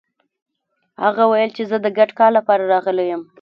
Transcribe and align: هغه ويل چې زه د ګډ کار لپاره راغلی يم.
هغه 1.03 1.23
ويل 1.31 1.49
چې 1.57 1.63
زه 1.69 1.77
د 1.81 1.87
ګډ 1.97 2.09
کار 2.19 2.31
لپاره 2.37 2.63
راغلی 2.73 3.05
يم. 3.11 3.21